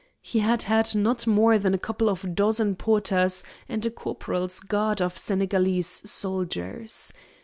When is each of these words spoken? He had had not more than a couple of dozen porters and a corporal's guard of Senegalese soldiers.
He 0.23 0.39
had 0.39 0.63
had 0.63 0.95
not 0.95 1.27
more 1.27 1.59
than 1.59 1.75
a 1.75 1.77
couple 1.77 2.09
of 2.09 2.33
dozen 2.33 2.75
porters 2.75 3.43
and 3.69 3.85
a 3.85 3.91
corporal's 3.91 4.59
guard 4.59 4.99
of 4.99 5.15
Senegalese 5.15 6.01
soldiers. 6.09 7.13